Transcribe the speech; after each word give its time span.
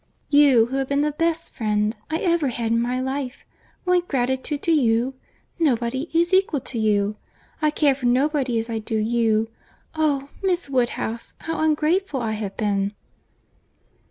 "You, 0.31 0.65
who 0.65 0.77
have 0.77 0.89
been 0.89 1.01
the 1.01 1.11
best 1.11 1.53
friend 1.53 1.95
I 2.09 2.17
ever 2.21 2.47
had 2.47 2.71
in 2.71 2.81
my 2.81 2.99
life—Want 2.99 4.07
gratitude 4.07 4.63
to 4.63 4.71
you!—Nobody 4.71 6.09
is 6.11 6.33
equal 6.33 6.61
to 6.61 6.79
you!—I 6.79 7.69
care 7.69 7.93
for 7.93 8.07
nobody 8.07 8.57
as 8.57 8.67
I 8.67 8.79
do 8.79 8.95
for 8.97 9.07
you!—Oh! 9.11 10.29
Miss 10.41 10.71
Woodhouse, 10.71 11.35
how 11.41 11.59
ungrateful 11.59 12.19
I 12.19 12.31
have 12.31 12.57
been!" 12.57 12.95